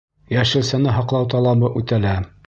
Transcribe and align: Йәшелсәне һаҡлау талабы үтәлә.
Йәшелсәне 0.35 0.95
һаҡлау 0.95 1.27
талабы 1.33 1.71
үтәлә. 1.81 2.15